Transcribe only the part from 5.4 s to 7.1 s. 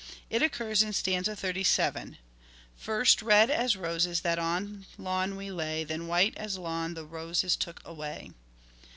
lay, Then white as lawn the